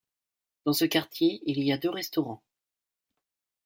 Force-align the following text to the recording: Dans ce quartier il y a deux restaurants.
Dans 0.65 0.73
ce 0.73 0.85
quartier 0.85 1.43
il 1.45 1.59
y 1.61 1.71
a 1.71 1.77
deux 1.77 1.91
restaurants. 1.91 2.41